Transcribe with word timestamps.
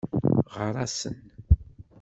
Ɣer-asen. 0.55 1.17